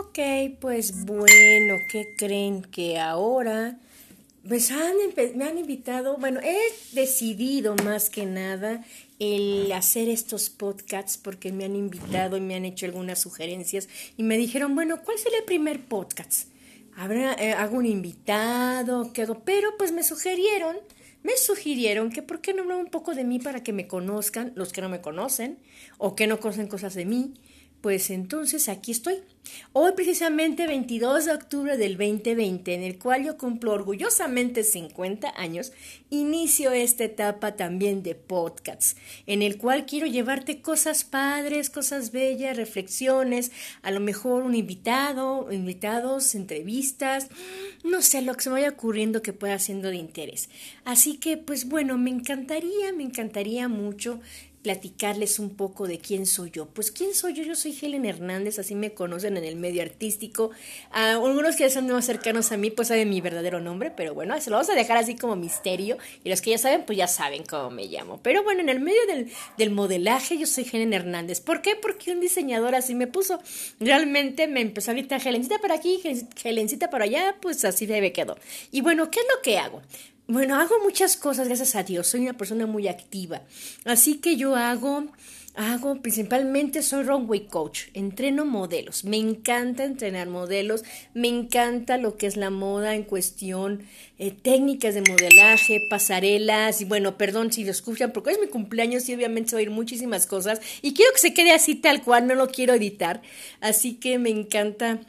Ok, 0.00 0.18
pues 0.60 1.04
bueno, 1.04 1.74
¿qué 1.90 2.14
creen 2.16 2.62
que 2.62 2.98
ahora? 2.98 3.78
Pues 4.48 4.70
han 4.70 4.94
me 5.34 5.44
han 5.44 5.58
invitado, 5.58 6.16
bueno, 6.16 6.40
he 6.40 6.56
decidido 6.92 7.76
más 7.84 8.08
que 8.08 8.24
nada 8.24 8.82
el 9.18 9.70
hacer 9.72 10.08
estos 10.08 10.48
podcasts 10.48 11.18
porque 11.18 11.52
me 11.52 11.66
han 11.66 11.76
invitado 11.76 12.38
y 12.38 12.40
me 12.40 12.54
han 12.54 12.64
hecho 12.64 12.86
algunas 12.86 13.20
sugerencias 13.20 13.90
y 14.16 14.22
me 14.22 14.38
dijeron, 14.38 14.74
bueno, 14.74 15.02
¿cuál 15.04 15.18
sería 15.18 15.40
el 15.40 15.44
primer 15.44 15.84
podcast? 15.84 16.48
¿Habrá, 16.96 17.34
eh, 17.34 17.52
hago 17.52 17.76
un 17.76 17.84
invitado? 17.84 19.12
¿Qué 19.12 19.22
hago? 19.22 19.40
Pero 19.44 19.76
pues 19.76 19.92
me 19.92 20.02
sugirieron, 20.02 20.76
me 21.22 21.36
sugirieron 21.36 22.10
que 22.10 22.22
por 22.22 22.40
qué 22.40 22.54
no 22.54 22.62
hablo 22.62 22.78
un 22.78 22.86
poco 22.86 23.14
de 23.14 23.24
mí 23.24 23.38
para 23.38 23.62
que 23.62 23.74
me 23.74 23.86
conozcan 23.86 24.52
los 24.54 24.72
que 24.72 24.80
no 24.80 24.88
me 24.88 25.02
conocen 25.02 25.58
o 25.98 26.16
que 26.16 26.26
no 26.26 26.40
conocen 26.40 26.68
cosas 26.68 26.94
de 26.94 27.04
mí 27.04 27.34
pues 27.80 28.10
entonces 28.10 28.68
aquí 28.68 28.92
estoy. 28.92 29.22
Hoy 29.72 29.92
precisamente 29.96 30.66
22 30.66 31.24
de 31.24 31.32
octubre 31.32 31.76
del 31.76 31.96
2020, 31.96 32.74
en 32.74 32.82
el 32.82 32.98
cual 32.98 33.24
yo 33.24 33.36
cumplo 33.36 33.72
orgullosamente 33.72 34.62
50 34.62 35.32
años, 35.36 35.72
inicio 36.10 36.72
esta 36.72 37.04
etapa 37.04 37.56
también 37.56 38.02
de 38.02 38.14
podcasts, 38.14 38.96
en 39.26 39.42
el 39.42 39.58
cual 39.58 39.86
quiero 39.86 40.06
llevarte 40.06 40.60
cosas 40.60 41.04
padres, 41.04 41.70
cosas 41.70 42.12
bellas, 42.12 42.56
reflexiones, 42.56 43.50
a 43.82 43.90
lo 43.90 44.00
mejor 44.00 44.42
un 44.42 44.54
invitado, 44.54 45.50
invitados, 45.50 46.34
entrevistas, 46.34 47.28
no 47.82 48.02
sé, 48.02 48.22
lo 48.22 48.34
que 48.34 48.42
se 48.42 48.50
me 48.50 48.54
vaya 48.54 48.70
ocurriendo 48.70 49.22
que 49.22 49.32
pueda 49.32 49.58
siendo 49.58 49.88
de 49.88 49.96
interés. 49.96 50.48
Así 50.84 51.16
que, 51.16 51.36
pues 51.38 51.68
bueno, 51.68 51.96
me 51.96 52.10
encantaría, 52.10 52.92
me 52.92 53.04
encantaría 53.04 53.68
mucho 53.68 54.20
platicarles 54.62 55.38
un 55.38 55.56
poco 55.56 55.86
de 55.86 55.98
quién 55.98 56.26
soy 56.26 56.50
yo. 56.50 56.66
Pues 56.66 56.90
quién 56.90 57.14
soy 57.14 57.32
yo, 57.34 57.42
yo 57.42 57.54
soy 57.54 57.76
Helen 57.80 58.04
Hernández, 58.04 58.58
así 58.58 58.74
me 58.74 58.92
conocen 58.92 59.36
en 59.36 59.44
el 59.44 59.56
medio 59.56 59.82
artístico. 59.82 60.50
algunos 60.90 61.56
que 61.56 61.64
ya 61.64 61.70
son 61.70 61.86
más 61.88 62.04
cercanos 62.04 62.52
a 62.52 62.56
mí, 62.56 62.70
pues 62.70 62.88
saben 62.88 63.08
mi 63.08 63.20
verdadero 63.20 63.60
nombre, 63.60 63.90
pero 63.90 64.14
bueno, 64.14 64.38
se 64.40 64.50
lo 64.50 64.56
vamos 64.56 64.70
a 64.70 64.74
dejar 64.74 64.96
así 64.96 65.16
como 65.16 65.36
misterio. 65.36 65.98
Y 66.24 66.30
los 66.30 66.40
que 66.40 66.50
ya 66.50 66.58
saben, 66.58 66.84
pues 66.84 66.98
ya 66.98 67.06
saben 67.06 67.44
cómo 67.44 67.70
me 67.70 67.86
llamo. 67.86 68.20
Pero 68.22 68.42
bueno, 68.42 68.60
en 68.60 68.68
el 68.68 68.80
medio 68.80 69.04
del, 69.06 69.30
del 69.56 69.70
modelaje 69.70 70.38
yo 70.38 70.46
soy 70.46 70.66
Helen 70.70 70.92
Hernández. 70.92 71.40
¿Por 71.40 71.62
qué? 71.62 71.76
Porque 71.76 72.12
un 72.12 72.20
diseñador 72.20 72.74
así 72.74 72.94
me 72.94 73.06
puso. 73.06 73.40
Realmente 73.78 74.46
me 74.46 74.60
empezó 74.60 74.90
a 74.90 74.94
gritar 74.94 75.26
Helencita 75.26 75.58
para 75.58 75.74
aquí, 75.74 76.00
Helencita 76.44 76.90
para 76.90 77.04
allá, 77.04 77.36
pues 77.40 77.64
así 77.64 77.86
me 77.86 78.12
quedó. 78.12 78.36
Y 78.70 78.80
bueno, 78.80 79.10
¿qué 79.10 79.20
es 79.20 79.26
lo 79.34 79.42
que 79.42 79.58
hago? 79.58 79.82
Bueno, 80.30 80.54
hago 80.60 80.78
muchas 80.84 81.16
cosas, 81.16 81.48
gracias 81.48 81.74
a 81.74 81.82
Dios. 81.82 82.06
Soy 82.06 82.20
una 82.20 82.34
persona 82.34 82.64
muy 82.64 82.86
activa. 82.86 83.42
Así 83.84 84.18
que 84.18 84.36
yo 84.36 84.54
hago, 84.54 85.08
hago, 85.56 86.00
principalmente 86.02 86.82
soy 86.84 87.02
runway 87.02 87.48
coach. 87.48 87.86
Entreno 87.94 88.44
modelos. 88.44 89.02
Me 89.02 89.16
encanta 89.16 89.82
entrenar 89.82 90.28
modelos. 90.28 90.84
Me 91.14 91.26
encanta 91.26 91.98
lo 91.98 92.16
que 92.16 92.28
es 92.28 92.36
la 92.36 92.50
moda 92.50 92.94
en 92.94 93.02
cuestión, 93.02 93.82
eh, 94.20 94.30
técnicas 94.30 94.94
de 94.94 95.02
modelaje, 95.02 95.88
pasarelas. 95.90 96.80
Y 96.80 96.84
bueno, 96.84 97.18
perdón 97.18 97.52
si 97.52 97.64
lo 97.64 97.72
escuchan, 97.72 98.12
porque 98.12 98.30
es 98.30 98.38
mi 98.38 98.46
cumpleaños 98.46 99.08
y 99.08 99.14
obviamente 99.16 99.56
voy 99.56 99.64
a 99.64 99.66
oír 99.66 99.70
muchísimas 99.70 100.28
cosas. 100.28 100.60
Y 100.80 100.94
quiero 100.94 101.12
que 101.12 101.18
se 101.18 101.34
quede 101.34 101.50
así 101.50 101.74
tal 101.74 102.04
cual, 102.04 102.28
no 102.28 102.36
lo 102.36 102.46
quiero 102.50 102.74
editar. 102.74 103.20
Así 103.60 103.94
que 103.94 104.20
me 104.20 104.30
encanta 104.30 105.00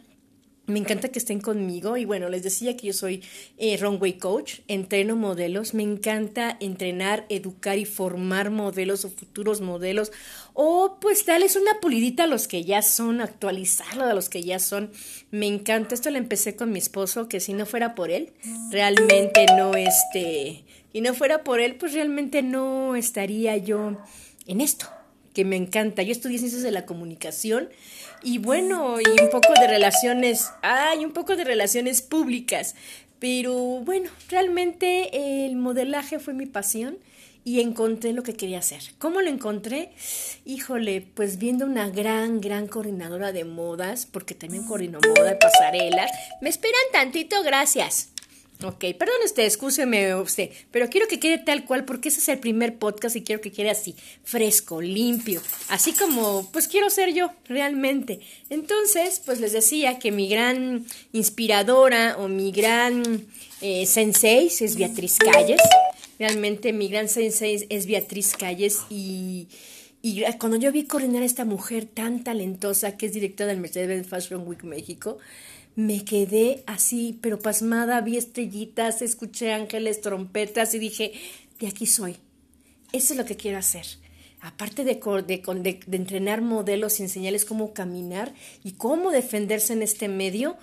me 0.71 0.79
encanta 0.79 1.09
que 1.09 1.19
estén 1.19 1.39
conmigo 1.39 1.97
y 1.97 2.05
bueno, 2.05 2.29
les 2.29 2.43
decía 2.43 2.75
que 2.75 2.87
yo 2.87 2.93
soy 2.93 3.23
eh, 3.57 3.77
runway 3.77 4.13
coach, 4.13 4.59
entreno 4.67 5.15
modelos, 5.15 5.73
me 5.73 5.83
encanta 5.83 6.57
entrenar, 6.59 7.25
educar 7.29 7.77
y 7.77 7.85
formar 7.85 8.49
modelos 8.49 9.05
o 9.05 9.09
futuros 9.09 9.61
modelos 9.61 10.11
o 10.53 10.97
pues 10.99 11.25
darles 11.25 11.55
una 11.55 11.79
pulidita 11.79 12.23
a 12.23 12.27
los 12.27 12.47
que 12.47 12.63
ya 12.63 12.81
son, 12.81 13.21
actualizarlo 13.21 14.03
a 14.05 14.13
los 14.13 14.29
que 14.29 14.43
ya 14.43 14.59
son. 14.59 14.91
Me 15.29 15.47
encanta, 15.47 15.95
esto 15.95 16.09
lo 16.09 16.17
empecé 16.17 16.55
con 16.55 16.71
mi 16.71 16.79
esposo, 16.79 17.29
que 17.29 17.39
si 17.39 17.53
no 17.53 17.65
fuera 17.65 17.95
por 17.95 18.09
él, 18.11 18.33
realmente 18.71 19.45
no 19.57 19.73
este, 19.75 20.63
y 20.93 21.01
no 21.01 21.13
fuera 21.13 21.43
por 21.43 21.59
él, 21.59 21.75
pues 21.75 21.93
realmente 21.93 22.41
no 22.41 22.95
estaría 22.95 23.57
yo 23.57 23.97
en 24.47 24.61
esto, 24.61 24.87
que 25.33 25.45
me 25.45 25.55
encanta. 25.55 26.03
Yo 26.03 26.11
estudié 26.11 26.37
ciencias 26.37 26.63
de 26.63 26.71
la 26.71 26.85
comunicación 26.85 27.69
y 28.23 28.37
bueno, 28.37 28.99
y 28.99 29.21
un 29.21 29.29
poco 29.29 29.53
de 29.59 29.67
relaciones, 29.67 30.51
hay 30.61 31.03
un 31.05 31.11
poco 31.11 31.35
de 31.35 31.43
relaciones 31.43 32.01
públicas, 32.01 32.75
pero 33.19 33.55
bueno, 33.55 34.09
realmente 34.29 35.45
el 35.45 35.55
modelaje 35.55 36.19
fue 36.19 36.33
mi 36.33 36.45
pasión 36.45 36.97
y 37.43 37.59
encontré 37.59 38.13
lo 38.13 38.23
que 38.23 38.33
quería 38.33 38.59
hacer. 38.59 38.81
¿Cómo 38.99 39.21
lo 39.21 39.29
encontré? 39.29 39.91
Híjole, 40.45 41.01
pues 41.15 41.37
viendo 41.37 41.65
una 41.65 41.89
gran, 41.89 42.39
gran 42.39 42.67
coordinadora 42.67 43.31
de 43.31 43.45
modas, 43.45 44.05
porque 44.05 44.35
también 44.35 44.65
coordinó 44.65 44.99
moda 44.99 45.31
de 45.31 45.35
pasarelas. 45.35 46.11
Me 46.41 46.49
esperan 46.49 46.81
tantito, 46.91 47.41
gracias. 47.43 48.10
Ok, 48.63 48.85
perdón 48.97 49.15
usted, 49.25 49.43
escúcheme 49.43 50.13
usted, 50.15 50.51
pero 50.69 50.87
quiero 50.89 51.07
que 51.07 51.19
quede 51.19 51.39
tal 51.39 51.65
cual 51.65 51.83
porque 51.83 52.09
ese 52.09 52.19
es 52.19 52.29
el 52.29 52.37
primer 52.37 52.77
podcast 52.77 53.15
y 53.15 53.23
quiero 53.23 53.41
que 53.41 53.51
quede 53.51 53.71
así, 53.71 53.95
fresco, 54.23 54.81
limpio, 54.81 55.41
así 55.69 55.93
como 55.93 56.47
pues 56.51 56.67
quiero 56.67 56.89
ser 56.91 57.13
yo 57.13 57.31
realmente. 57.47 58.19
Entonces, 58.49 59.21
pues 59.25 59.39
les 59.39 59.53
decía 59.53 59.97
que 59.97 60.11
mi 60.11 60.29
gran 60.29 60.85
inspiradora 61.11 62.17
o 62.19 62.27
mi 62.27 62.51
gran 62.51 63.25
eh, 63.61 63.85
sensei 63.87 64.47
es 64.47 64.75
Beatriz 64.75 65.17
Calles, 65.17 65.61
realmente 66.19 66.71
mi 66.71 66.87
gran 66.87 67.09
sensei 67.09 67.65
es 67.69 67.85
Beatriz 67.87 68.33
Calles 68.33 68.79
y... 68.89 69.47
Y 70.03 70.23
cuando 70.39 70.57
yo 70.57 70.71
vi 70.71 70.85
coordinar 70.85 71.21
a 71.21 71.27
esta 71.27 71.45
mujer 71.45 71.85
tan 71.85 72.23
talentosa 72.23 72.97
que 72.97 73.05
es 73.05 73.13
directora 73.13 73.49
del 73.49 73.59
Mercedes-Benz 73.59 74.07
Fashion 74.07 74.47
Week 74.47 74.63
México, 74.63 75.19
me 75.75 76.03
quedé 76.03 76.63
así, 76.67 77.17
pero 77.21 77.39
pasmada, 77.39 78.01
vi 78.01 78.17
estrellitas, 78.17 79.01
escuché 79.01 79.53
ángeles, 79.53 80.01
trompetas 80.01 80.73
y 80.73 80.79
dije, 80.79 81.13
de 81.59 81.67
aquí 81.67 81.85
soy. 81.85 82.17
Eso 82.91 83.13
es 83.13 83.17
lo 83.17 83.25
que 83.25 83.37
quiero 83.37 83.57
hacer. 83.57 83.85
Aparte 84.41 84.83
de, 84.83 84.95
de, 84.95 85.79
de, 85.85 85.97
entrenar 85.97 86.41
modelos 86.41 86.99
y 86.99 87.03
enseñarles 87.03 87.45
cómo 87.45 87.73
caminar 87.73 88.33
y 88.63 88.73
cómo 88.73 89.11
defenderse 89.11 89.73
en 89.73 89.83
este 89.83 90.07
medio, 90.07 90.57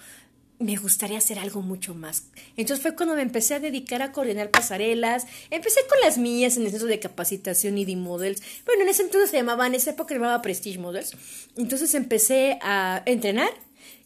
me 0.59 0.77
gustaría 0.77 1.19
hacer 1.19 1.39
algo 1.39 1.63
mucho 1.63 1.95
más. 1.95 2.25
Entonces 2.57 2.83
fue 2.83 2.97
cuando 2.97 3.15
me 3.15 3.23
empecé 3.23 3.55
a 3.55 3.61
dedicar 3.61 4.03
a 4.03 4.11
coordinar 4.11 4.51
pasarelas. 4.51 5.27
Empecé 5.51 5.81
con 5.89 6.01
las 6.01 6.19
mías 6.19 6.57
en 6.57 6.65
el 6.65 6.71
centro 6.71 6.89
de 6.89 6.99
capacitación 6.99 7.79
y 7.79 7.85
de 7.85 7.95
models. 7.95 8.43
Bueno, 8.67 8.83
en 8.83 8.89
ese 8.89 9.03
entonces 9.03 9.31
se 9.31 9.37
llamaban, 9.37 9.69
en 9.69 9.77
esa 9.77 9.91
época 9.91 10.09
se 10.09 10.15
llamaba 10.21 10.43
Prestige 10.43 10.79
Models. 10.79 11.13
Entonces 11.57 11.95
empecé 11.95 12.59
a 12.61 13.03
entrenar 13.07 13.51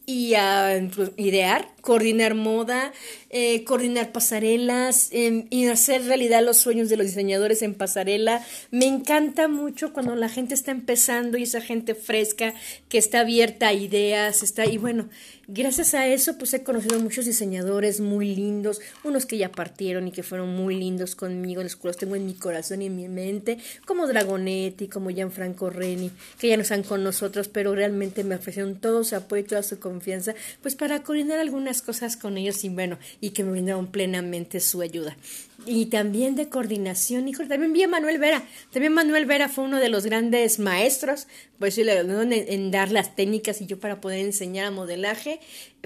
y 0.04 0.34
a 0.34 0.76
idear, 1.16 1.68
coordinar 1.80 2.34
moda, 2.34 2.92
eh, 3.30 3.64
coordinar 3.64 4.12
pasarelas 4.12 5.08
em, 5.12 5.46
y 5.48 5.66
hacer 5.66 6.04
realidad 6.04 6.42
los 6.44 6.56
sueños 6.56 6.88
de 6.88 6.96
los 6.96 7.06
diseñadores 7.06 7.62
en 7.62 7.74
pasarela. 7.74 8.44
Me 8.70 8.86
encanta 8.86 9.48
mucho 9.48 9.92
cuando 9.92 10.14
la 10.16 10.28
gente 10.28 10.54
está 10.54 10.70
empezando 10.70 11.38
y 11.38 11.44
esa 11.44 11.60
gente 11.60 11.94
fresca 11.94 12.52
que 12.88 12.98
está 12.98 13.20
abierta 13.20 13.68
a 13.68 13.72
ideas, 13.72 14.42
está 14.42 14.66
y 14.66 14.76
bueno, 14.76 15.08
gracias 15.48 15.94
a 15.94 16.06
eso 16.06 16.36
pues 16.38 16.52
he 16.54 16.62
conocido 16.62 16.98
muchos 17.00 17.24
diseñadores 17.24 18.00
muy 18.00 18.34
lindos, 18.34 18.80
unos 19.04 19.26
que 19.26 19.38
ya 19.38 19.50
partieron 19.50 20.08
y 20.08 20.12
que 20.12 20.22
fueron 20.22 20.54
muy 20.54 20.76
lindos 20.76 21.14
conmigo, 21.14 21.62
los 21.62 21.76
cuales 21.76 21.96
tengo 21.96 22.16
en 22.16 22.26
mi 22.26 22.34
corazón 22.34 22.82
y 22.82 22.86
en 22.86 22.96
mi 22.96 23.08
mente, 23.08 23.58
como 23.86 24.06
Dragonetti, 24.06 24.88
como 24.88 25.10
Gianfranco 25.10 25.70
Reni, 25.70 26.10
que 26.38 26.48
ya 26.48 26.56
no 26.56 26.62
están 26.62 26.82
con 26.82 27.02
nosotros, 27.02 27.48
pero 27.48 27.74
realmente 27.74 28.24
me 28.24 28.34
ofrecieron 28.34 28.76
todo 28.76 29.04
su 29.04 29.16
apoyo 29.16 29.42
y 29.42 29.46
toda 29.46 29.61
su 29.62 29.78
confianza, 29.78 30.34
pues 30.60 30.74
para 30.74 31.02
coordinar 31.02 31.38
algunas 31.38 31.82
cosas 31.82 32.16
con 32.16 32.36
ellos 32.36 32.64
y 32.64 32.68
bueno, 32.68 32.98
y 33.20 33.30
que 33.30 33.44
me 33.44 33.52
brindaron 33.52 33.86
plenamente 33.86 34.60
su 34.60 34.80
ayuda 34.80 35.16
y 35.66 35.86
también 35.86 36.34
de 36.34 36.48
coordinación. 36.48 37.28
Hijo, 37.28 37.46
también 37.46 37.72
vi 37.72 37.82
a 37.82 37.88
Manuel 37.88 38.18
Vera. 38.18 38.42
También 38.72 38.92
Manuel 38.92 39.26
Vera 39.26 39.48
fue 39.48 39.64
uno 39.64 39.78
de 39.78 39.88
los 39.88 40.04
grandes 40.04 40.58
maestros, 40.58 41.26
pues 41.58 41.78
en, 41.78 42.32
en 42.32 42.70
dar 42.70 42.90
las 42.90 43.14
técnicas 43.14 43.60
y 43.60 43.66
yo 43.66 43.78
para 43.78 44.00
poder 44.00 44.20
enseñar 44.20 44.66
a 44.66 44.70
modelaje. 44.70 45.40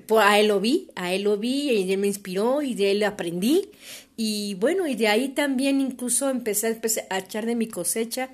Pues 0.07 0.25
a 0.25 0.39
él 0.39 0.49
lo 0.49 0.61
vi, 0.61 0.89
a 0.95 1.13
él 1.13 1.23
lo 1.23 1.37
vi 1.37 1.71
y 1.71 1.93
él 1.93 1.99
me 1.99 2.07
inspiró 2.07 2.63
y 2.63 2.75
de 2.75 2.93
él 2.93 3.03
aprendí. 3.03 3.71
Y 4.17 4.55
bueno, 4.55 4.87
y 4.87 4.95
de 4.95 5.09
ahí 5.09 5.29
también 5.29 5.81
incluso 5.81 6.31
empecé 6.31 6.79
a 7.11 7.19
echar 7.19 7.47
de 7.47 7.55
mi 7.55 7.67
cosecha. 7.67 8.31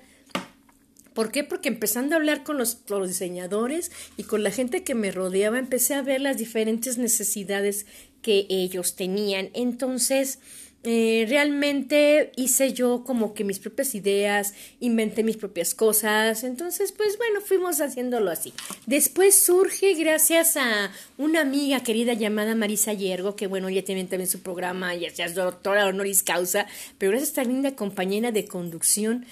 ¿Por 1.15 1.31
qué? 1.31 1.45
Porque 1.45 1.69
empezando 1.69 2.15
a 2.15 2.19
hablar 2.19 2.43
con 2.43 2.59
los, 2.59 2.85
diseñadores 2.87 3.91
y 4.17 4.25
con 4.25 4.43
la 4.43 4.51
gente 4.51 4.85
que 4.85 4.95
me 4.95 5.11
rodeaba, 5.11 5.59
empecé 5.59 5.95
a 5.95 6.03
ver 6.03 6.21
las 6.21 6.39
diferentes 6.39 6.99
necesidades 6.99 7.87
que 8.23 8.47
ellos 8.49 8.97
tenían. 8.97 9.51
Entonces, 9.53 10.39
eh, 10.85 11.27
realmente 11.29 12.33
hice 12.35 12.73
yo 12.73 13.05
como 13.05 13.35
que 13.35 13.45
mis 13.45 13.61
propias 13.61 13.95
ideas, 13.95 14.55
inventé 14.81 15.23
mis 15.23 15.37
propias 15.37 15.77
cosas, 15.77 16.43
entonces 16.43 16.91
pues 16.91 17.17
bueno, 17.19 17.41
fuimos 17.41 17.81
haciéndolo 17.81 18.33
así. 18.33 18.53
Después 18.87 19.37
surge 19.37 19.95
gracias 19.95 20.57
a 20.57 20.91
una 21.19 21.43
amiga 21.43 21.85
querida 21.85 22.15
llamada 22.15 22.57
Marisa 22.57 22.93
Yergo, 22.95 23.37
que 23.37 23.47
bueno, 23.47 23.69
ella 23.69 23.85
tiene 23.85 24.05
también 24.07 24.29
su 24.29 24.41
programa, 24.41 24.93
ya 24.97 25.25
es 25.25 25.35
doctora 25.37 25.87
honoris 25.87 26.25
causa, 26.25 26.67
pero 26.99 27.11
gracias 27.11 27.29
a 27.29 27.43
esta 27.43 27.45
linda 27.45 27.77
compañera 27.77 28.33
de 28.33 28.47
conducción, 28.47 29.25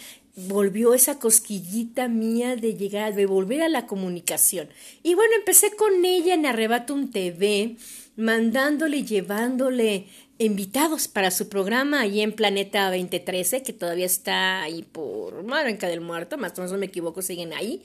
volvió 0.48 0.94
esa 0.94 1.18
cosquillita 1.18 2.08
mía 2.08 2.56
de 2.56 2.74
llegar, 2.74 3.14
de 3.14 3.26
volver 3.26 3.62
a 3.62 3.68
la 3.68 3.86
comunicación. 3.86 4.68
Y 5.02 5.14
bueno, 5.14 5.32
empecé 5.36 5.74
con 5.76 6.04
ella 6.04 6.34
en 6.34 6.46
Arrebatum 6.46 7.10
TV, 7.10 7.76
mandándole 8.16 9.04
llevándole 9.04 10.06
invitados 10.38 11.06
para 11.06 11.30
su 11.30 11.48
programa 11.48 12.00
ahí 12.00 12.22
en 12.22 12.32
Planeta 12.32 12.90
2013, 12.90 13.62
que 13.62 13.72
todavía 13.72 14.06
está 14.06 14.62
ahí 14.62 14.82
por 14.82 15.42
Maranca 15.44 15.86
del 15.86 16.00
Muerto, 16.00 16.38
más 16.38 16.52
o 16.52 16.56
menos 16.56 16.72
no 16.72 16.78
me 16.78 16.86
equivoco, 16.86 17.20
siguen 17.20 17.52
ahí 17.52 17.82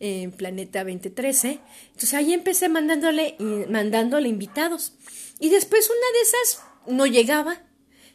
en 0.00 0.32
Planeta 0.32 0.84
2013. 0.84 1.60
Entonces 1.86 2.14
ahí 2.14 2.32
empecé 2.34 2.68
mandándole, 2.68 3.36
mandándole 3.70 4.28
invitados. 4.28 4.92
Y 5.40 5.48
después 5.48 5.88
una 5.88 6.18
de 6.18 6.22
esas 6.22 6.62
no 6.86 7.06
llegaba. 7.06 7.62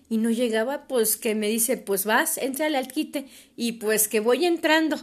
Y 0.10 0.18
no 0.18 0.32
llegaba, 0.32 0.88
pues 0.88 1.18
que 1.18 1.36
me 1.36 1.48
dice, 1.48 1.78
pues 1.78 2.06
vas, 2.06 2.38
entrale 2.38 2.78
al 2.78 2.88
quite. 2.88 3.28
Y 3.56 3.74
pues 3.74 4.08
que 4.08 4.20
voy 4.20 4.46
entrando, 4.46 4.98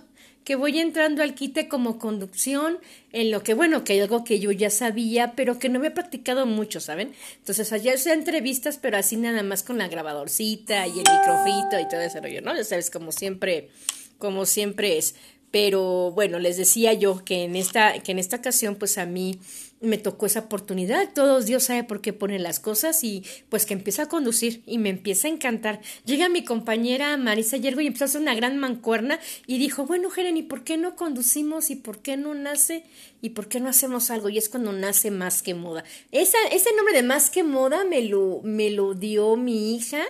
que 0.47 0.57
voy 0.57 0.79
entrando 0.79 1.23
al 1.23 1.35
quite 1.35 1.69
como 1.69 1.99
conducción, 1.99 2.79
en 3.13 3.31
lo 3.31 3.43
que, 3.43 3.55
bueno, 3.55 3.85
que 3.85 3.95
hay 3.95 4.01
algo 4.01 4.25
que 4.25 4.39
yo 4.39 4.53
ya 4.53 4.71
sabía, 4.71 5.35
pero 5.35 5.59
que 5.59 5.69
no 5.69 5.85
he 5.85 5.91
practicado 5.91 6.47
mucho, 6.47 6.81
¿saben? 6.81 7.15
Entonces 7.39 7.73
allá 7.73 7.95
hice 7.95 8.13
entrevistas, 8.13 8.79
pero 8.81 8.97
así 8.97 9.17
nada 9.17 9.43
más 9.43 9.63
con 9.63 9.79
la 9.79 9.89
grabadorcita 9.89 10.87
y 10.87 10.91
el 10.91 10.99
microfito 10.99 11.81
y 11.81 11.89
todo 11.89 12.01
ese 12.01 12.21
rollo, 12.21 12.43
¿no? 12.43 12.57
Ya 12.57 12.65
sabes, 12.65 12.91
como 12.91 13.11
siempre, 13.11 13.71
como 14.19 14.47
siempre 14.47 14.99
es. 14.99 15.15
Pero 15.51 16.11
bueno, 16.13 16.39
les 16.39 16.57
decía 16.57 16.93
yo 16.93 17.25
que 17.25 17.45
en 17.45 17.57
esta, 17.57 18.01
que 18.01 18.13
en 18.13 18.19
esta 18.19 18.37
ocasión, 18.37 18.77
pues 18.77 18.99
a 18.99 19.07
mí 19.07 19.39
me 19.81 19.99
tocó 19.99 20.27
esa 20.27 20.41
oportunidad. 20.41 21.13
Todos 21.15 21.47
Dios 21.47 21.65
sabe 21.65 21.85
por 21.85 22.01
qué 22.01 22.13
pone 22.13 22.39
las 22.39 22.61
cosas 22.61 23.05
y 23.05 23.25
pues 23.49 23.67
que 23.67 23.75
empieza 23.75 24.03
a 24.03 24.09
conducir 24.09 24.63
y 24.67 24.79
me 24.79 24.89
empieza 24.89 25.29
a 25.29 25.31
encantar. 25.31 25.81
Llega 26.05 26.29
mi 26.29 26.45
compañera 26.45 27.17
Marisa 27.17 27.57
Yergo 27.57 27.81
y 27.81 27.87
empezó 27.87 28.05
a 28.05 28.07
hacer 28.07 28.21
una 28.21 28.35
gran 28.35 28.59
mancuerna 28.59 29.21
y 29.47 29.59
dijo, 29.59 29.87
bueno, 29.87 30.11
Jeren, 30.11 30.37
¿y 30.37 30.43
por 30.43 30.65
qué 30.65 30.77
no 30.77 30.97
conducimos? 30.97 31.71
¿Y 31.71 31.77
por 31.77 31.99
qué 31.99 32.17
no 32.17 32.35
nace? 32.35 32.85
¿Y 33.21 33.31
por 33.31 33.49
qué 33.49 33.61
no 33.61 33.69
hacemos 33.69 34.11
algo? 34.11 34.29
Y 34.29 34.39
es 34.39 34.49
cuando 34.49 34.73
nace 34.73 35.11
Más 35.11 35.43
que 35.43 35.55
Moda. 35.55 35.85
Esa, 36.11 36.39
ese 36.53 36.75
nombre 36.75 36.95
de 36.95 37.03
Más 37.03 37.31
que 37.31 37.43
Moda 37.43 37.85
me 37.85 38.03
lo, 38.03 38.41
me 38.43 38.71
lo 38.71 38.95
dio 38.95 39.37
mi 39.37 39.75
hija 39.77 40.03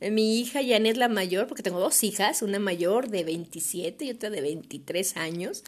mi 0.00 0.40
hija 0.40 0.60
Janet 0.66 0.96
la 0.96 1.08
mayor, 1.08 1.46
porque 1.46 1.62
tengo 1.62 1.78
dos 1.78 2.02
hijas, 2.04 2.40
una 2.42 2.58
mayor 2.58 3.08
de 3.08 3.24
27 3.24 4.06
y 4.06 4.10
otra 4.10 4.30
de 4.30 4.40
23 4.40 5.16
años, 5.18 5.62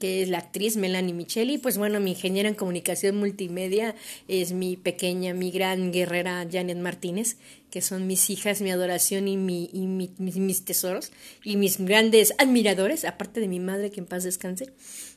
que 0.00 0.22
es 0.22 0.28
la 0.28 0.38
actriz 0.38 0.76
Melanie 0.76 1.14
Micheli. 1.14 1.58
Pues 1.58 1.78
bueno, 1.78 2.00
mi 2.00 2.10
ingeniera 2.10 2.48
en 2.48 2.56
comunicación 2.56 3.16
multimedia 3.16 3.94
es 4.26 4.52
mi 4.52 4.76
pequeña, 4.76 5.34
mi 5.34 5.50
gran 5.52 5.92
guerrera 5.92 6.46
Janet 6.50 6.78
Martínez, 6.78 7.36
que 7.76 7.82
son 7.82 8.06
mis 8.06 8.30
hijas, 8.30 8.62
mi 8.62 8.70
adoración 8.70 9.28
y, 9.28 9.36
mi, 9.36 9.68
y 9.70 9.86
mis, 9.86 10.18
mis 10.18 10.64
tesoros 10.64 11.12
y 11.44 11.58
mis 11.58 11.76
grandes 11.76 12.32
admiradores, 12.38 13.04
aparte 13.04 13.38
de 13.38 13.48
mi 13.48 13.60
madre, 13.60 13.90
que 13.90 14.00
en 14.00 14.06
paz 14.06 14.24
descanse 14.24 14.72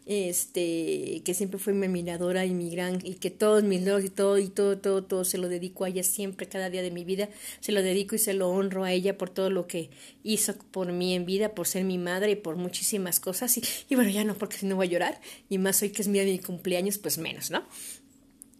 este, 0.10 1.22
que 1.24 1.34
siempre 1.36 1.60
fue 1.60 1.72
mi 1.72 1.86
admiradora 1.86 2.44
y 2.44 2.50
mi 2.50 2.72
gran, 2.72 3.00
y 3.04 3.14
que 3.14 3.30
todos 3.30 3.64
mis 3.64 3.84
logros 3.84 4.06
y 4.06 4.10
todo, 4.10 4.38
y 4.40 4.50
todo, 4.50 4.80
todo, 4.80 5.04
todo 5.04 5.24
se 5.24 5.38
lo 5.38 5.48
dedico 5.48 5.86
a 5.86 5.90
ella 5.90 6.02
siempre, 6.02 6.48
cada 6.48 6.72
día 6.72 6.82
de 6.82 6.90
mi 6.90 7.06
vida, 7.06 7.30
se 7.60 7.72
lo 7.72 7.84
dedico 7.84 8.16
y 8.16 8.18
se 8.20 8.34
lo 8.34 8.50
honro 8.50 8.84
a 8.84 8.92
ella 8.92 9.20
por 9.20 9.30
todo 9.30 9.52
lo 9.52 9.68
que 9.68 9.92
hizo 10.24 10.58
por 10.58 10.92
mí 10.92 11.14
en 11.14 11.28
vida, 11.28 11.54
por 11.54 11.68
ser 11.68 11.84
mi 11.84 12.00
madre 12.00 12.32
y 12.32 12.36
por 12.36 12.56
muchísimas 12.56 13.20
cosas, 13.20 13.56
y, 13.58 13.64
y 13.88 13.94
bueno, 13.94 14.10
ya 14.10 14.24
no, 14.24 14.36
porque 14.36 14.58
si 14.58 14.66
no 14.66 14.76
voy 14.76 14.88
a 14.88 14.90
llorar, 14.90 15.22
y 15.48 15.60
más 15.60 15.82
hoy 15.84 15.92
que 15.92 16.02
es 16.02 16.08
mi 16.08 16.16
día 16.16 16.26
de 16.26 16.32
mi 16.32 16.40
cumpleaños, 16.40 16.98
pues 16.98 17.20
menos, 17.20 17.52
¿no? 17.52 17.64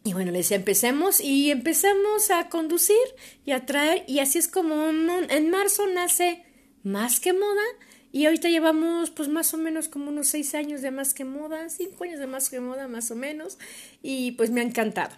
Y 0.04 0.14
bueno, 0.14 0.32
les 0.32 0.46
decía, 0.46 0.58
empecemos 0.58 1.20
y 1.20 1.52
empezamos 1.52 2.32
a 2.32 2.50
conducir 2.50 2.96
y 3.46 3.52
a 3.52 3.66
traer, 3.66 4.06
y 4.08 4.20
así 4.20 4.38
es 4.38 4.48
como 4.48 4.88
en 4.88 5.50
marzo 5.50 5.88
nace 5.88 6.46
más 6.84 7.20
que 7.20 7.34
moda, 7.34 7.64
y 8.12 8.26
ahorita 8.26 8.50
llevamos 8.50 9.12
pues 9.12 9.30
más 9.30 9.54
o 9.54 9.58
menos 9.58 9.88
como 9.90 10.10
unos 10.10 10.30
seis 10.30 10.56
años 10.56 10.82
de 10.82 10.92
más 10.92 11.14
que 11.14 11.26
moda, 11.26 11.70
cinco 11.70 12.06
años 12.06 12.20
de 12.20 12.28
más 12.28 12.50
que 12.50 12.60
moda 12.60 12.88
más 12.88 13.12
o 13.12 13.16
menos, 13.16 13.60
y 14.02 14.32
pues 14.32 14.50
me 14.50 14.62
ha 14.62 14.64
encantado. 14.64 15.16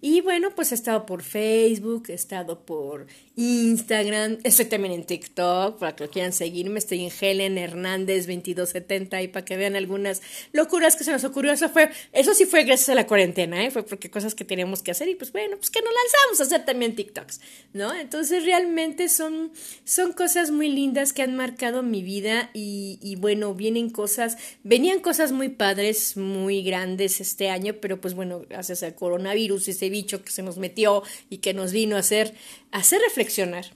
Y 0.00 0.20
bueno, 0.20 0.54
pues 0.54 0.72
he 0.72 0.74
estado 0.74 1.06
por 1.06 1.22
Facebook, 1.22 2.06
he 2.08 2.14
estado 2.14 2.64
por 2.64 3.06
Instagram, 3.36 4.38
estoy 4.44 4.66
también 4.66 4.94
en 4.94 5.04
TikTok, 5.04 5.78
para 5.78 5.96
que 5.96 6.04
lo 6.04 6.10
quieran 6.10 6.32
seguirme, 6.32 6.78
estoy 6.78 7.04
en 7.04 7.12
Helen 7.18 7.56
Hernández 7.56 8.26
2270 8.26 9.22
y 9.22 9.28
para 9.28 9.44
que 9.44 9.56
vean 9.56 9.76
algunas 9.76 10.20
locuras 10.52 10.96
que 10.96 11.04
se 11.04 11.12
nos 11.12 11.24
ocurrió. 11.24 11.52
Eso 11.52 11.68
fue, 11.68 11.90
eso 12.12 12.34
sí 12.34 12.46
fue 12.46 12.64
gracias 12.64 12.90
a 12.90 12.94
la 12.94 13.06
cuarentena, 13.06 13.64
¿eh? 13.64 13.70
fue 13.70 13.84
porque 13.84 14.10
cosas 14.10 14.34
que 14.34 14.44
teníamos 14.44 14.82
que 14.82 14.90
hacer 14.90 15.08
y 15.08 15.14
pues 15.14 15.32
bueno, 15.32 15.56
pues 15.56 15.70
que 15.70 15.80
nos 15.80 15.92
lanzamos 15.92 16.40
a 16.40 16.42
hacer 16.44 16.64
también 16.64 16.94
TikToks, 16.94 17.40
¿no? 17.72 17.94
Entonces 17.94 18.44
realmente 18.44 19.08
son, 19.08 19.52
son 19.84 20.12
cosas 20.12 20.50
muy 20.50 20.68
lindas 20.68 21.12
que 21.12 21.22
han 21.22 21.36
marcado 21.36 21.82
mi 21.82 22.02
vida 22.02 22.50
y, 22.52 22.98
y 23.00 23.16
bueno, 23.16 23.54
vienen 23.54 23.90
cosas, 23.90 24.36
venían 24.62 25.00
cosas 25.00 25.32
muy 25.32 25.48
padres, 25.48 26.16
muy 26.16 26.62
grandes 26.62 27.20
este 27.20 27.48
año, 27.48 27.74
pero 27.80 28.00
pues 28.00 28.14
bueno, 28.14 28.42
gracias 28.48 28.82
al 28.82 28.94
coronavirus 28.94 29.61
ese 29.68 29.90
bicho 29.90 30.22
que 30.22 30.30
se 30.30 30.42
nos 30.42 30.58
metió 30.58 31.02
y 31.30 31.38
que 31.38 31.54
nos 31.54 31.72
vino 31.72 31.96
a 31.96 32.00
hacer, 32.00 32.34
a 32.70 32.78
hacer 32.78 33.00
reflexionar, 33.00 33.66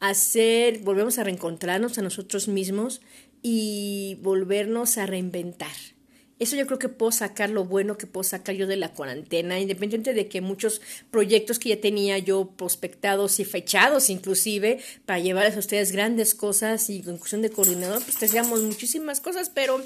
hacer, 0.00 0.78
volvemos 0.80 1.18
a 1.18 1.24
reencontrarnos 1.24 1.98
a 1.98 2.02
nosotros 2.02 2.48
mismos 2.48 3.00
y 3.42 4.18
volvernos 4.22 4.98
a 4.98 5.06
reinventar. 5.06 5.72
Eso 6.40 6.56
yo 6.56 6.66
creo 6.66 6.80
que 6.80 6.88
puedo 6.88 7.12
sacar 7.12 7.50
lo 7.50 7.64
bueno 7.64 7.96
que 7.96 8.08
puedo 8.08 8.24
sacar 8.24 8.56
yo 8.56 8.66
de 8.66 8.76
la 8.76 8.88
cuarentena, 8.88 9.60
independiente 9.60 10.14
de 10.14 10.26
que 10.26 10.40
muchos 10.40 10.80
proyectos 11.12 11.60
que 11.60 11.68
ya 11.68 11.80
tenía 11.80 12.18
yo 12.18 12.50
prospectados 12.56 13.38
y 13.38 13.44
fechados 13.44 14.10
inclusive 14.10 14.80
para 15.06 15.20
llevarles 15.20 15.54
a 15.54 15.60
ustedes 15.60 15.92
grandes 15.92 16.34
cosas 16.34 16.90
y 16.90 17.02
con 17.02 17.18
cuestión 17.18 17.42
de 17.42 17.50
coordinador, 17.50 18.02
pues 18.02 18.18
deseamos 18.18 18.62
muchísimas 18.62 19.20
cosas, 19.20 19.48
pero 19.48 19.80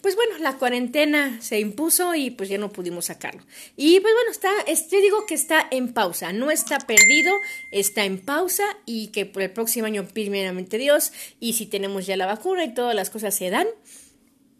pues 0.00 0.16
bueno, 0.16 0.38
la 0.38 0.56
cuarentena 0.56 1.40
se 1.42 1.60
impuso 1.60 2.14
y 2.14 2.30
pues 2.30 2.48
ya 2.48 2.56
no 2.56 2.72
pudimos 2.72 3.06
sacarlo. 3.06 3.42
Y 3.76 4.00
pues 4.00 4.14
bueno, 4.14 4.30
está, 4.30 4.50
este 4.66 5.00
digo 5.02 5.26
que 5.26 5.34
está 5.34 5.68
en 5.70 5.92
pausa, 5.92 6.32
no 6.32 6.50
está 6.50 6.78
perdido, 6.78 7.34
está 7.72 8.06
en 8.06 8.18
pausa 8.18 8.64
y 8.86 9.08
que 9.08 9.26
por 9.26 9.42
el 9.42 9.50
próximo 9.50 9.86
año 9.86 10.08
primeramente 10.08 10.78
Dios 10.78 11.12
y 11.40 11.52
si 11.52 11.66
tenemos 11.66 12.06
ya 12.06 12.16
la 12.16 12.26
vacuna 12.26 12.64
y 12.64 12.72
todas 12.72 12.94
las 12.94 13.10
cosas 13.10 13.34
se 13.34 13.50
dan, 13.50 13.66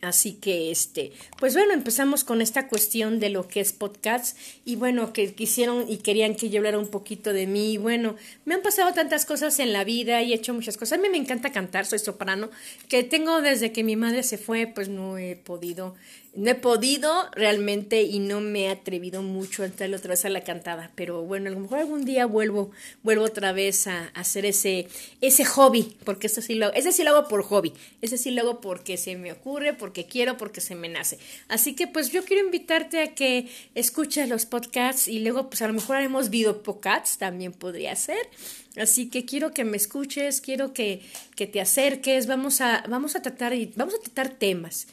Así 0.00 0.34
que, 0.34 0.70
este, 0.70 1.10
pues 1.40 1.54
bueno, 1.54 1.72
empezamos 1.72 2.22
con 2.22 2.40
esta 2.40 2.68
cuestión 2.68 3.18
de 3.18 3.30
lo 3.30 3.48
que 3.48 3.58
es 3.58 3.72
podcast 3.72 4.38
y 4.64 4.76
bueno, 4.76 5.12
que 5.12 5.34
quisieron 5.34 5.86
y 5.88 5.96
querían 5.96 6.36
que 6.36 6.50
yo 6.50 6.58
hablara 6.58 6.78
un 6.78 6.86
poquito 6.86 7.32
de 7.32 7.48
mí. 7.48 7.72
Y 7.72 7.78
bueno, 7.78 8.14
me 8.44 8.54
han 8.54 8.62
pasado 8.62 8.92
tantas 8.94 9.26
cosas 9.26 9.58
en 9.58 9.72
la 9.72 9.82
vida 9.82 10.22
y 10.22 10.32
he 10.32 10.36
hecho 10.36 10.54
muchas 10.54 10.76
cosas. 10.76 10.98
A 10.98 11.02
mí 11.02 11.08
me 11.08 11.16
encanta 11.16 11.50
cantar, 11.50 11.84
soy 11.84 11.98
soprano, 11.98 12.48
que 12.88 13.02
tengo 13.02 13.40
desde 13.40 13.72
que 13.72 13.82
mi 13.82 13.96
madre 13.96 14.22
se 14.22 14.38
fue, 14.38 14.68
pues 14.68 14.88
no 14.88 15.18
he 15.18 15.34
podido 15.34 15.96
no 16.34 16.50
he 16.50 16.54
podido 16.54 17.28
realmente 17.32 18.02
y 18.02 18.18
no 18.18 18.40
me 18.40 18.64
he 18.64 18.70
atrevido 18.70 19.22
mucho 19.22 19.62
a 19.62 19.66
entrar 19.66 19.92
otra 19.92 20.10
vez 20.10 20.24
a 20.24 20.28
la 20.28 20.42
cantada, 20.42 20.92
pero 20.94 21.22
bueno, 21.22 21.48
a 21.48 21.52
lo 21.52 21.60
mejor 21.60 21.78
algún 21.78 22.04
día 22.04 22.26
vuelvo, 22.26 22.70
vuelvo 23.02 23.24
otra 23.24 23.52
vez 23.52 23.86
a, 23.86 24.06
hacer 24.14 24.46
ese, 24.46 24.88
ese 25.20 25.44
hobby, 25.44 25.96
porque 26.04 26.28
eso 26.28 26.42
sí 26.42 26.54
lo, 26.54 26.72
ese 26.74 26.92
sí 26.92 27.02
lo 27.02 27.10
hago 27.10 27.28
por 27.28 27.42
hobby, 27.42 27.72
ese 28.02 28.18
sí 28.18 28.30
lo 28.30 28.42
hago 28.42 28.60
porque 28.60 28.96
se 28.96 29.16
me 29.16 29.32
ocurre, 29.32 29.72
porque 29.72 30.06
quiero, 30.06 30.36
porque 30.36 30.60
se 30.60 30.74
me 30.74 30.88
nace. 30.88 31.18
Así 31.48 31.74
que 31.74 31.86
pues 31.86 32.12
yo 32.12 32.24
quiero 32.24 32.44
invitarte 32.44 33.02
a 33.02 33.14
que 33.14 33.48
escuches 33.74 34.28
los 34.28 34.46
podcasts 34.46 35.08
y 35.08 35.20
luego 35.20 35.48
pues 35.48 35.62
a 35.62 35.66
lo 35.66 35.74
mejor 35.74 35.96
haremos 35.96 36.30
video 36.30 36.62
podcasts, 36.62 37.18
también 37.18 37.52
podría 37.52 37.96
ser. 37.96 38.28
Así 38.76 39.08
que 39.08 39.24
quiero 39.24 39.52
que 39.52 39.64
me 39.64 39.76
escuches, 39.76 40.40
quiero 40.40 40.72
que, 40.72 41.00
que 41.34 41.46
te 41.46 41.60
acerques, 41.60 42.26
vamos 42.26 42.60
a, 42.60 42.84
vamos 42.88 43.16
a 43.16 43.22
tratar, 43.22 43.54
vamos 43.76 43.94
a 43.94 43.98
tratar 43.98 44.30
temas 44.30 44.86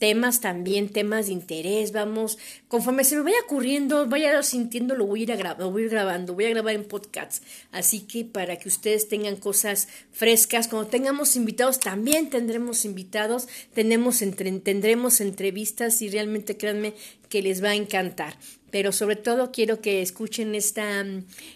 temas 0.00 0.40
también, 0.40 0.88
temas 0.88 1.26
de 1.26 1.32
interés, 1.32 1.92
vamos, 1.92 2.38
conforme 2.68 3.04
se 3.04 3.16
me 3.16 3.22
vaya 3.22 3.36
ocurriendo, 3.44 4.06
vaya 4.06 4.42
sintiendo, 4.42 4.96
lo 4.96 5.04
voy 5.04 5.20
a 5.20 5.34
ir, 5.34 5.56
voy 5.58 5.82
a 5.82 5.84
ir 5.84 5.90
grabando, 5.90 6.32
voy 6.32 6.46
a 6.46 6.48
grabar 6.48 6.74
en 6.74 6.84
podcasts, 6.84 7.42
así 7.70 8.00
que 8.00 8.24
para 8.24 8.56
que 8.56 8.68
ustedes 8.68 9.08
tengan 9.08 9.36
cosas 9.36 9.88
frescas, 10.10 10.68
cuando 10.68 10.88
tengamos 10.88 11.36
invitados, 11.36 11.80
también 11.80 12.30
tendremos 12.30 12.86
invitados, 12.86 13.46
tenemos 13.74 14.20
tendremos 14.20 15.20
entrevistas 15.20 16.00
y 16.00 16.08
realmente 16.08 16.56
créanme 16.56 16.94
que 17.28 17.42
les 17.42 17.62
va 17.62 17.68
a 17.68 17.74
encantar 17.74 18.38
pero 18.70 18.92
sobre 18.92 19.16
todo 19.16 19.52
quiero 19.52 19.80
que 19.80 20.02
escuchen 20.02 20.54
esta, 20.54 21.04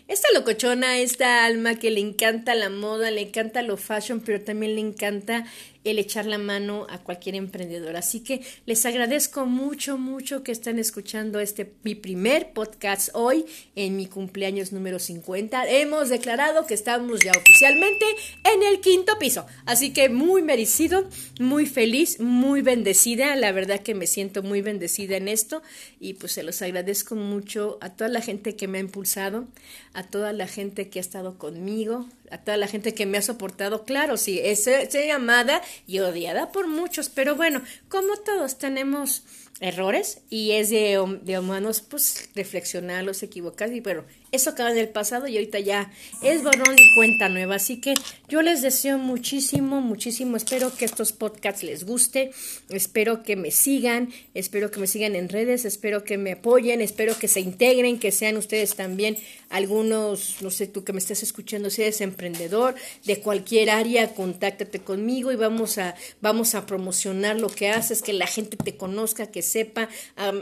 esta 0.09 0.29
locochona, 0.35 0.99
esta 0.99 1.45
alma 1.45 1.79
que 1.79 1.91
le 1.91 2.01
encanta 2.01 2.55
la 2.55 2.71
moda, 2.71 3.11
le 3.11 3.23
encanta 3.23 3.63
lo 3.63 3.77
fashion, 3.77 4.21
pero 4.21 4.41
también 4.41 4.75
le 4.75 4.81
encanta 4.81 5.45
el 5.85 5.99
echar 5.99 6.25
la 6.27 6.39
mano 6.39 6.87
a 6.89 6.99
cualquier 6.99 7.35
emprendedor. 7.35 7.97
Así 7.97 8.21
que 8.21 8.41
les 8.67 8.85
agradezco 8.87 9.47
mucho, 9.47 9.99
mucho 9.99 10.43
que 10.43 10.51
están 10.51 10.79
escuchando 10.79 11.41
este 11.41 11.73
mi 11.83 11.95
primer 11.95 12.53
podcast 12.53 13.11
hoy 13.13 13.45
en 13.77 13.97
mi 13.97 14.07
cumpleaños 14.07 14.73
número 14.73 14.99
50. 14.99 15.69
Hemos 15.69 16.09
declarado 16.09 16.67
que 16.67 16.75
estamos 16.75 17.21
ya 17.21 17.33
oficialmente 17.33 18.05
en 18.45 18.63
el 18.63 18.81
quinto 18.81 19.19
piso. 19.19 19.47
Así 19.67 19.93
que 19.93 20.09
muy 20.09 20.43
merecido, 20.43 21.09
muy 21.39 21.67
feliz, 21.67 22.19
muy 22.19 22.63
bendecida. 22.63 23.37
La 23.37 23.53
verdad 23.53 23.81
que 23.81 23.95
me 23.95 24.07
siento 24.07 24.43
muy 24.43 24.63
bendecida 24.63 25.17
en 25.17 25.29
esto 25.29 25.63
y 26.01 26.15
pues 26.15 26.33
se 26.33 26.43
los 26.43 26.63
agradezco 26.63 27.04
mucho 27.13 27.79
a 27.81 27.91
toda 27.91 28.09
la 28.09 28.21
gente 28.21 28.57
que 28.57 28.69
me 28.69 28.79
ha 28.79 28.81
impulsado, 28.81 29.47
a 29.93 30.05
toda 30.05 30.33
la 30.33 30.47
gente 30.47 30.89
que 30.89 30.99
ha 30.99 31.03
estado 31.03 31.37
conmigo, 31.37 32.07
a 32.31 32.39
toda 32.39 32.57
la 32.57 32.67
gente 32.67 32.95
que 32.95 33.05
me 33.05 33.19
ha 33.19 33.23
soportado. 33.23 33.85
Claro, 33.85 34.17
sí, 34.17 34.41
es, 34.43 34.67
es 34.67 34.95
llamada 34.95 35.61
y 35.87 35.99
odiada 35.99 36.53
por 36.53 36.67
muchos, 36.67 37.11
pero 37.11 37.37
bueno, 37.37 37.63
como 37.89 38.17
todos 38.17 38.59
tenemos 38.59 39.23
errores 39.61 40.19
y 40.31 40.53
es 40.53 40.71
de, 40.71 41.19
de 41.23 41.39
humanos 41.39 41.81
pues 41.81 42.31
reflexionarlos, 42.35 43.23
equivocar 43.23 43.73
y 43.73 43.81
bueno, 43.81 44.05
eso 44.35 44.51
acaba 44.51 44.73
en 44.73 44.79
el 44.79 44.89
pasado 44.89 45.29
y 45.29 45.37
ahorita 45.37 45.61
ya 45.61 45.93
es 46.21 46.43
borrón 46.43 46.75
y 46.77 46.95
cuenta 46.97 47.29
nueva. 47.29 47.55
Así 47.55 47.81
que 47.81 47.95
yo 48.29 48.43
les 48.43 48.63
deseo 48.63 48.99
muchísimo, 48.99 49.81
muchísimo. 49.81 50.37
Espero 50.37 50.75
que 50.75 50.85
estos 50.85 51.13
podcasts 51.13 51.63
les 51.63 51.85
guste. 51.85 52.33
Espero 52.69 53.23
que 53.23 53.37
me 53.37 53.53
sigan. 53.53 54.13
Espero 54.35 54.73
que 54.73 54.81
me 54.81 54.89
sigan 54.89 55.15
en 55.15 55.29
redes. 55.29 55.65
Espero 55.65 56.03
que 56.03 56.19
me 56.19 56.33
apoyen. 56.33 56.81
Espero 56.95 57.19
que 57.19 57.27
se 57.27 57.41
integren, 57.41 57.99
que 57.99 58.13
sean 58.13 58.37
ustedes 58.37 58.77
también 58.77 59.17
algunos, 59.51 60.37
no 60.43 60.51
sé, 60.51 60.69
tú 60.69 60.85
que 60.85 60.93
me 60.93 61.01
estás 61.01 61.25
escuchando, 61.25 61.69
si 61.69 61.83
eres 61.83 62.01
emprendedor 62.01 62.77
de 63.05 63.19
cualquier 63.19 63.71
área, 63.71 64.15
contáctate 64.15 64.79
conmigo 64.79 65.33
y 65.33 65.37
vamos 65.37 65.77
a, 65.79 65.97
vamos 66.21 66.55
a 66.55 66.67
promocionar 66.67 67.41
lo 67.41 67.49
que 67.49 67.69
haces, 67.69 68.01
que 68.01 68.13
la 68.13 68.29
gente 68.29 68.57
te 68.57 68.77
conozca, 68.77 69.27
que 69.33 69.43
sepa. 69.43 69.89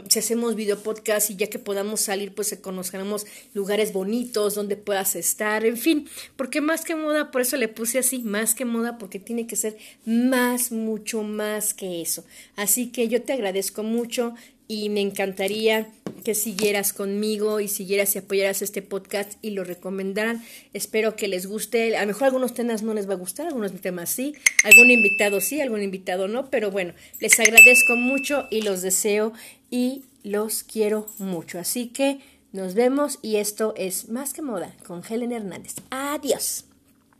si 0.09 0.19
hacemos 0.19 0.53
video 0.53 0.77
podcast 0.77 1.31
y 1.31 1.37
ya 1.37 1.47
que 1.47 1.57
podamos 1.57 2.01
salir, 2.01 2.35
pues 2.35 2.49
se 2.49 2.61
conozcamos 2.61 3.25
lugares 3.55 3.91
bonitos 3.91 4.53
donde 4.53 4.77
puedas 4.77 5.15
estar, 5.15 5.65
en 5.65 5.77
fin, 5.77 6.07
porque 6.35 6.61
más 6.61 6.85
que 6.85 6.93
moda, 6.93 7.31
por 7.31 7.41
eso 7.41 7.57
le 7.57 7.67
puse 7.67 7.97
así, 7.97 8.19
más 8.19 8.53
que 8.53 8.65
moda, 8.65 8.99
porque 8.99 9.17
tiene 9.17 9.47
que 9.47 9.55
ser 9.55 9.75
más, 10.05 10.71
mucho 10.71 11.23
más 11.23 11.73
que 11.73 12.03
eso. 12.03 12.23
Así 12.55 12.91
que 12.91 13.07
yo 13.07 13.23
te 13.23 13.33
agradezco 13.33 13.81
mucho 13.81 14.35
y 14.67 14.89
me 14.89 15.01
encantaría 15.01 15.89
que 16.23 16.35
siguieras 16.35 16.93
conmigo 16.93 17.59
y 17.59 17.67
siguieras 17.67 18.15
y 18.15 18.19
apoyaras 18.19 18.61
este 18.61 18.81
podcast 18.81 19.33
y 19.41 19.51
lo 19.51 19.63
recomendaran. 19.63 20.43
Espero 20.73 21.15
que 21.15 21.27
les 21.27 21.45
guste. 21.45 21.95
A 21.97 22.01
lo 22.01 22.07
mejor 22.07 22.25
algunos 22.25 22.53
temas 22.53 22.81
no 22.83 22.93
les 22.93 23.07
va 23.07 23.13
a 23.13 23.17
gustar, 23.17 23.47
algunos 23.47 23.71
temas 23.73 24.09
sí, 24.09 24.33
algún 24.63 24.89
invitado 24.89 25.41
sí, 25.41 25.61
algún 25.61 25.83
invitado 25.83 26.27
no, 26.27 26.49
pero 26.49 26.71
bueno, 26.71 26.93
les 27.19 27.39
agradezco 27.39 27.95
mucho 27.95 28.47
y 28.49 28.61
los 28.61 28.81
deseo 28.81 29.33
y 29.69 30.03
los 30.23 30.63
quiero 30.63 31.07
mucho. 31.19 31.59
Así 31.59 31.87
que 31.87 32.19
nos 32.51 32.73
vemos 32.73 33.19
y 33.21 33.37
esto 33.37 33.73
es 33.77 34.09
Más 34.09 34.33
que 34.33 34.41
Moda 34.41 34.73
con 34.85 35.03
Helen 35.07 35.31
Hernández. 35.31 35.75
Adiós. 35.89 36.72